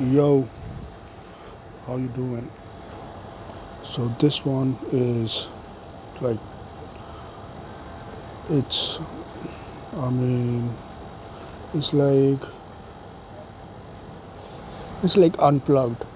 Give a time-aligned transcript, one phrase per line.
[0.00, 0.48] Yo,
[1.86, 2.50] how you doing?
[3.84, 5.50] So this one is
[6.22, 6.38] like
[8.48, 8.98] it's
[9.98, 10.72] I mean
[11.74, 12.40] it's like
[15.02, 16.06] it's like unplugged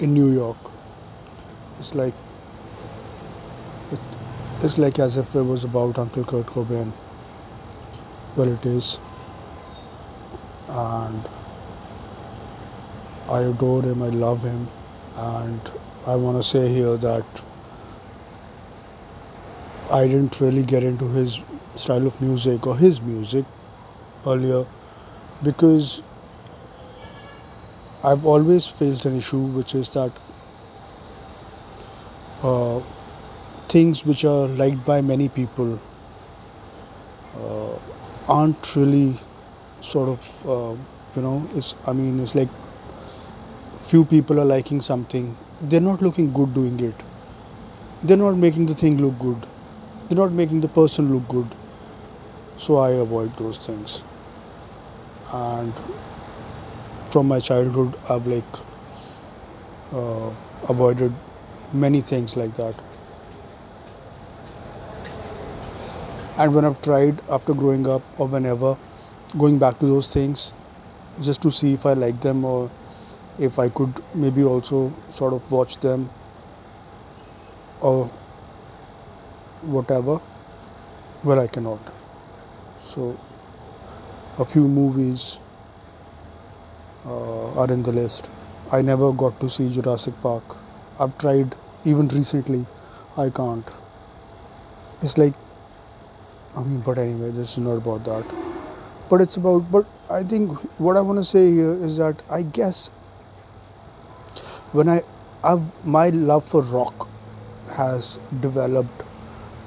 [0.00, 0.58] in New York.
[1.78, 2.14] It's like
[3.92, 4.00] it,
[4.64, 6.90] it's like as if it was about Uncle Kurt Cobain.
[8.34, 8.98] Well, it is,
[10.68, 11.37] and
[13.30, 14.02] I adore him.
[14.02, 14.68] I love him,
[15.16, 15.60] and
[16.06, 17.24] I want to say here that
[19.90, 21.40] I didn't really get into his
[21.74, 23.44] style of music or his music
[24.26, 24.66] earlier
[25.42, 26.02] because
[28.02, 30.12] I've always faced an issue, which is that
[32.42, 32.80] uh,
[33.68, 35.80] things which are liked by many people
[37.36, 37.76] uh,
[38.28, 39.16] aren't really
[39.80, 40.76] sort of, uh,
[41.16, 42.48] you know, it's, I mean, it's like
[43.88, 46.94] few people are liking something, they're not looking good doing it.
[48.02, 49.46] They're not making the thing look good.
[50.08, 51.46] They're not making the person look good.
[52.58, 54.04] So I avoid those things.
[55.32, 55.72] And
[57.06, 58.60] from my childhood, I've like
[59.94, 60.30] uh,
[60.68, 61.14] avoided
[61.72, 62.74] many things like that.
[66.36, 68.76] And when I've tried after growing up or whenever,
[69.38, 70.52] going back to those things
[71.22, 72.70] just to see if I like them or
[73.38, 76.10] if I could maybe also sort of watch them
[77.80, 78.10] or
[79.62, 80.16] whatever,
[81.22, 81.78] where I cannot.
[82.82, 83.18] So,
[84.38, 85.38] a few movies
[87.06, 88.30] uh, are in the list.
[88.70, 90.56] I never got to see Jurassic Park.
[90.98, 92.66] I've tried even recently.
[93.16, 93.68] I can't.
[95.02, 95.34] It's like,
[96.56, 98.24] I mean, but anyway, this is not about that.
[99.08, 102.42] But it's about, but I think what I want to say here is that I
[102.42, 102.90] guess
[104.72, 105.02] when I,
[105.42, 107.08] I've, my love for rock
[107.72, 109.04] has developed,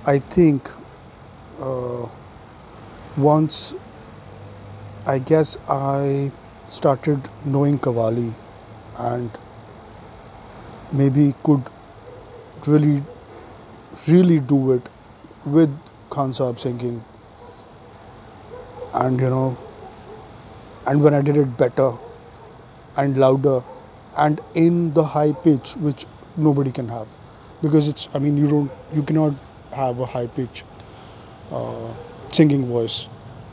[0.06, 0.70] I think,
[1.60, 2.08] uh,
[3.18, 3.76] once
[5.06, 6.32] I guess I
[6.68, 8.34] started knowing Qawwali
[8.98, 9.32] and
[10.92, 11.64] maybe could
[12.68, 13.04] really,
[14.08, 14.88] really do it
[15.46, 15.76] with
[16.10, 17.04] Khan Saab singing.
[18.94, 19.58] And you know,
[20.86, 21.94] and when I did it better
[22.98, 23.64] and louder
[24.18, 26.06] and in the high pitch which
[26.38, 27.08] nobody can have.
[27.62, 29.34] Because it's I mean you don't you cannot
[29.76, 30.64] have a high pitch
[31.52, 31.94] uh,
[32.30, 33.08] singing voice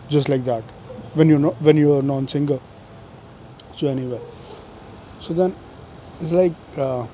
[0.09, 0.63] just like that
[1.15, 2.61] when you're not when you're a non-singer.
[3.73, 4.21] So anyway.
[5.21, 5.55] So then
[6.21, 7.07] it's like uh,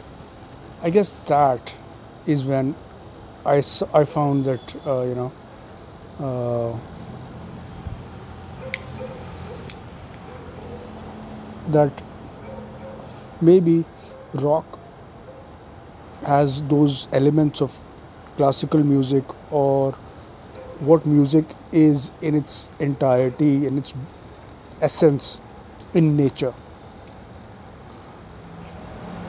[0.82, 1.74] i guess that
[2.26, 2.74] is when
[3.44, 3.56] i,
[3.92, 5.32] I found that uh, you know
[6.20, 6.78] uh,
[11.68, 12.02] that
[13.42, 13.84] maybe
[14.34, 14.78] rock
[16.26, 17.78] has those elements of
[18.36, 19.92] classical music or
[20.80, 23.94] what music is in its entirety in its
[24.80, 25.40] essence
[25.94, 26.54] in nature.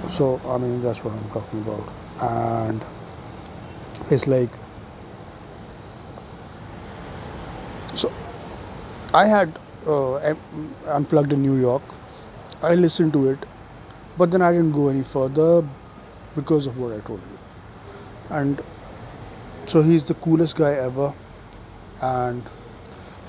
[0.08, 1.84] So i mean that's what i'm talking about.
[2.22, 2.82] And
[4.10, 4.50] it's like
[7.96, 8.12] so
[9.14, 10.34] i had uh,
[10.98, 11.84] unplugged in new york.
[12.62, 13.46] I listened to it
[14.18, 15.64] but then i didn't go any further
[16.36, 17.38] because of what i told you.
[18.30, 18.62] And
[19.68, 21.14] so he's the coolest guy ever
[22.02, 22.44] and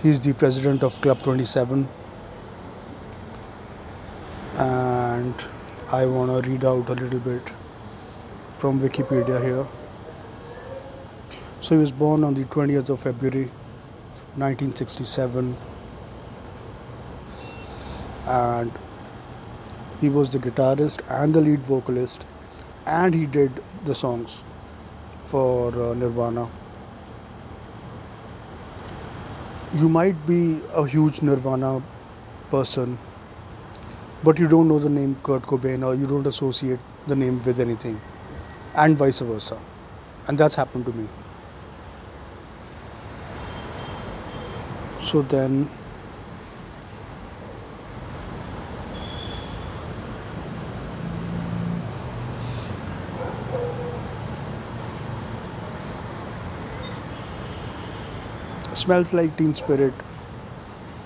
[0.02, 1.88] he's the president of club 27
[4.58, 5.48] and
[5.92, 7.52] i want to read out a little bit
[8.58, 9.66] from wikipedia here.
[11.60, 13.50] So he was born on the 20th of february
[14.36, 15.56] 1967
[18.26, 18.72] and
[20.00, 22.26] he was the guitarist and the lead vocalist
[22.86, 24.44] and he did the songs
[25.26, 26.48] for uh, nirvana.
[29.74, 31.82] You might be a huge nirvana
[32.50, 32.98] person
[34.22, 37.60] but you don't know the name kurt cobain or you don't associate the name with
[37.60, 38.00] anything
[38.74, 39.58] and vice versa.
[40.28, 41.08] And that's happened to me.
[45.00, 45.68] So then
[58.76, 59.94] smells like teen spirit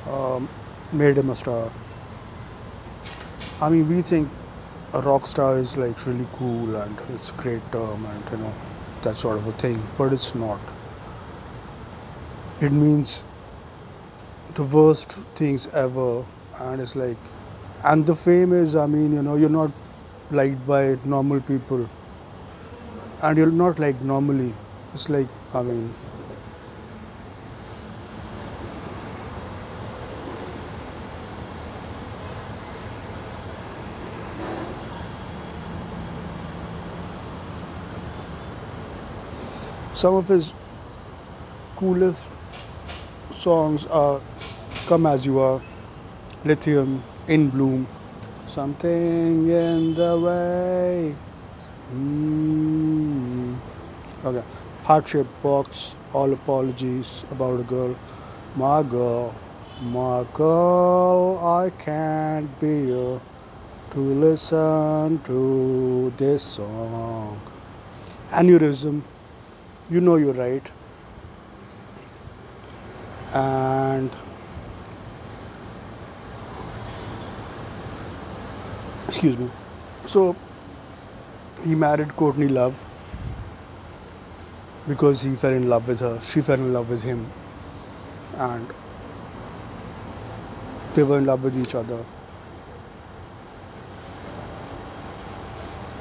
[0.08, 0.49] um,
[0.93, 1.70] made him a star
[3.64, 4.28] i mean we think
[4.94, 8.52] a rock star is like really cool and it's a great term and you know
[9.02, 10.61] that sort of a thing but it's not.
[12.61, 13.25] It means
[14.55, 16.25] the worst things ever
[16.58, 17.16] and it's like
[17.84, 19.70] and the fame is i mean you know you're not
[20.31, 21.88] liked by normal people
[23.23, 24.52] and you're not like normally.
[24.94, 25.94] It's like i mean
[39.94, 40.54] some of his
[41.76, 42.31] coolest
[43.31, 44.20] songs are
[44.87, 45.60] come as you are
[46.44, 47.87] lithium in bloom.
[48.46, 51.14] Something in the way.
[51.94, 53.56] Mm.
[54.25, 54.42] okay.
[54.84, 57.96] Heart shaped box all apologies about a girl.
[58.56, 59.34] My girl
[59.82, 63.19] my girl i can't be here
[63.90, 67.40] to listen to this song.
[68.31, 69.00] Aneurysm
[69.90, 70.70] you know you're right.
[73.34, 74.10] And
[79.08, 79.50] excuse me.
[80.06, 80.37] So
[81.64, 82.87] he married courtney love
[84.87, 86.20] because he fell in love with her.
[86.20, 87.26] She fell in love with him.
[88.37, 88.66] And
[90.94, 92.04] they were in love with each other.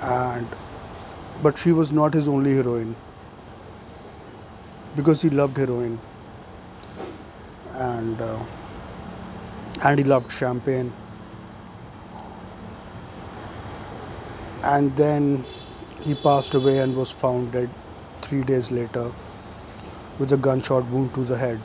[0.02, 0.48] And
[1.42, 2.96] but she was not his only heroine
[4.96, 6.00] because he loved heroin.
[7.74, 8.40] And uh,
[9.84, 10.92] and he loved champagne.
[14.64, 15.46] And then
[16.02, 17.70] he passed away and was found dead
[18.22, 19.12] three days later
[20.20, 21.62] with a gunshot wound to the head.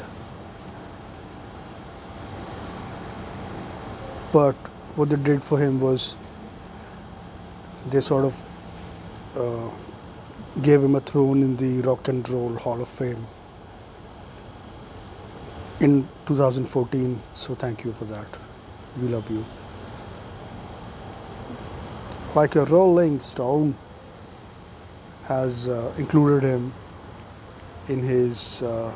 [4.33, 4.55] But
[4.97, 6.17] what they did for him was
[7.91, 8.43] they sort of
[9.37, 9.71] uh,
[10.63, 13.27] gave him a throne in the Rock and Roll Hall of Fame
[15.81, 17.21] in 2014.
[17.35, 18.27] So thank you for that.
[19.01, 19.45] We love you.
[22.35, 23.77] Like a Rolling Stone
[25.25, 26.73] has uh, included him
[27.89, 28.93] in his uh,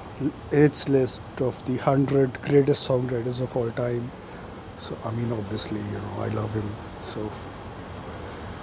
[0.51, 4.11] its list of the 100 greatest songwriters of all time.
[4.79, 6.71] So I mean, obviously, you know, I love him.
[7.01, 7.31] So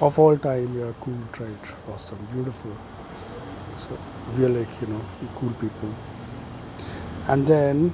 [0.01, 2.75] of all time, yeah, cool, right, awesome, beautiful.
[3.77, 3.97] So
[4.38, 5.01] we are like, you know,
[5.36, 5.94] cool people.
[7.27, 7.94] And then,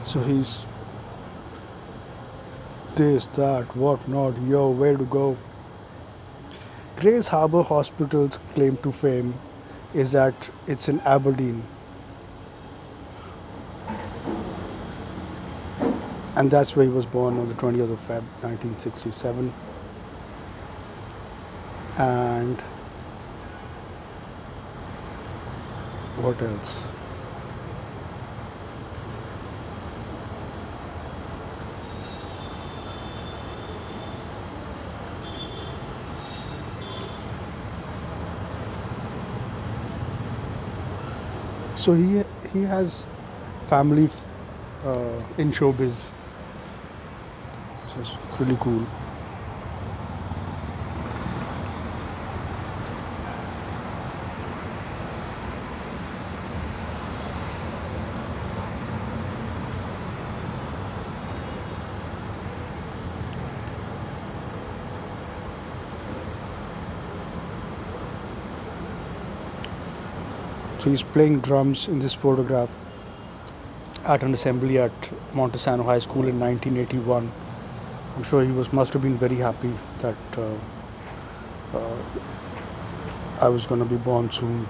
[0.00, 0.66] so he's
[2.94, 5.36] this, that, what not, yo, where to go.
[6.96, 9.34] Grays Harbor Hospital's claim to fame
[9.94, 11.62] is that it's in Aberdeen.
[16.38, 19.52] And that's where he was born on the 20th of Feb 1967
[21.98, 22.60] and
[26.20, 26.86] what else?
[41.74, 43.04] So he he has
[43.66, 44.08] family
[44.84, 46.12] uh, in showbiz
[48.40, 48.84] really cool.
[70.78, 72.70] So he's playing drums in this photograph
[74.04, 74.92] at an assembly at
[75.34, 77.47] Montesano High School in 1981.
[78.18, 80.52] I'm sure he was must have been very happy that uh,
[81.72, 81.96] uh,
[83.40, 84.66] I was going to be born soon.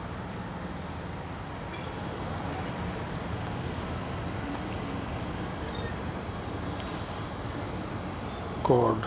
[8.65, 9.03] God.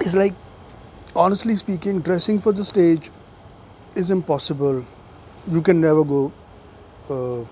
[0.00, 0.34] It's like,
[1.14, 3.10] honestly speaking, dressing for the stage
[3.94, 4.84] is impossible
[5.48, 6.32] you can never go
[7.10, 7.44] uh,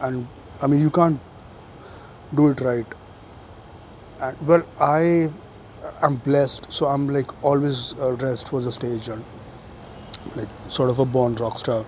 [0.00, 0.26] and
[0.62, 1.20] I mean you can't
[2.34, 2.86] do it right.
[4.20, 5.28] And well, I
[6.02, 9.24] am blessed, so I'm like always uh, dressed for the stage and
[10.36, 11.84] like sort of a born rock star.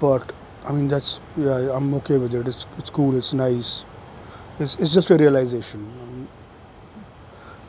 [0.00, 0.32] But
[0.66, 2.46] I mean that's yeah, I'm okay with it.
[2.48, 3.16] It's it's cool.
[3.16, 3.84] It's nice.
[4.58, 6.28] It's it's just a realization.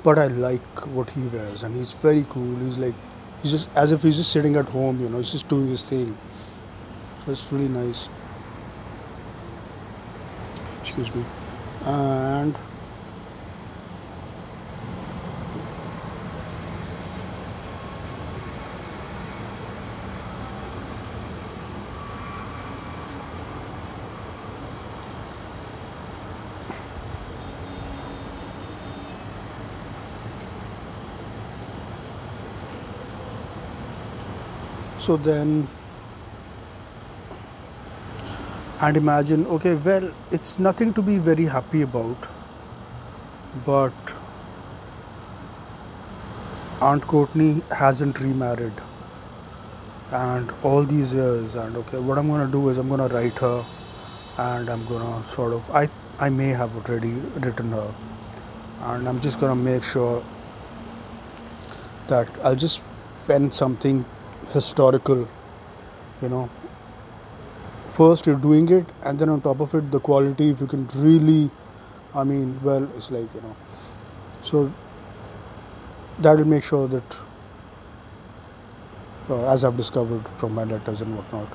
[0.04, 2.56] but I like what he wears, and he's very cool.
[2.58, 2.96] He's like
[3.42, 5.00] he's just as if he's just sitting at home.
[5.02, 6.18] You know, he's just doing his thing.
[7.26, 8.10] That's it's really nice.
[10.82, 11.24] Excuse me.
[11.86, 12.58] And
[34.98, 35.68] so then
[38.82, 42.28] and imagine, okay, well, it's nothing to be very happy about,
[43.66, 43.94] but
[46.82, 48.74] Aunt Courtney hasn't remarried,
[50.12, 53.66] and all these years, and okay, what I'm gonna do is I'm gonna write her,
[54.38, 57.12] and I'm gonna sort of, I I may have already
[57.44, 57.94] written her,
[58.82, 60.24] and I'm just gonna make sure
[62.08, 62.82] that I'll just
[63.28, 64.06] pen something
[64.54, 65.28] historical,
[66.22, 66.50] you know.
[68.00, 70.88] First, you're doing it, and then on top of it, the quality, if you can
[70.96, 71.52] really,
[72.16, 73.58] I mean, well, it's like, you know,
[74.42, 74.72] so
[76.20, 77.20] that will make sure that,
[79.30, 81.52] uh, as I've discovered from my letters and whatnot,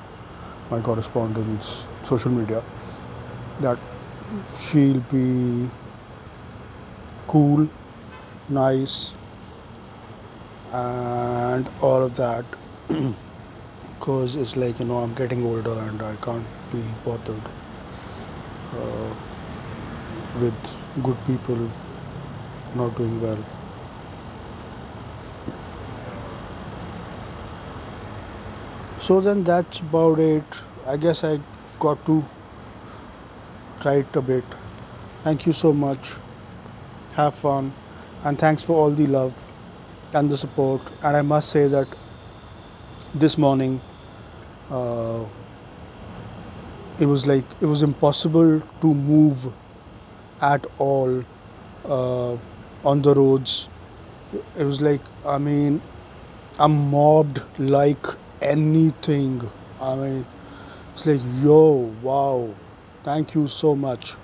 [0.69, 2.63] my correspondence, social media,
[3.61, 3.79] that
[4.55, 5.67] she'll be
[7.27, 7.67] cool,
[8.49, 9.13] nice,
[10.71, 12.45] and all of that
[14.05, 17.47] because it's like you know i'm getting older and i can't be bothered
[18.79, 19.13] uh,
[20.39, 21.57] with good people
[22.75, 23.39] not doing well.
[28.99, 30.61] So then that's about it.
[30.85, 32.23] I guess i've got to
[33.85, 34.43] write a bit.
[35.23, 36.13] Thank you so much.
[37.15, 37.73] Have fun.
[38.23, 39.51] And thanks for all the love
[40.13, 40.81] and the support.
[41.01, 41.87] And i must say that
[43.15, 43.81] this morning
[44.71, 45.23] uh,
[46.99, 49.51] it was like it was impossible to move
[50.41, 51.23] at all
[51.85, 52.37] uh,
[52.83, 53.69] on the roads.
[54.57, 55.81] It was like i mean
[56.59, 58.05] i'm mobbed like
[58.41, 59.41] anything.
[59.81, 60.25] I mean
[60.93, 62.49] it's like yo wow
[63.03, 64.15] thank you so much